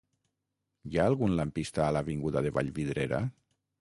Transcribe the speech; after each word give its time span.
Hi 0.91 0.97
ha 1.01 1.05
algun 1.11 1.35
lampista 1.41 1.83
a 1.89 1.93
l'avinguda 1.99 2.43
de 2.47 2.53
Vallvidrera? 2.59 3.21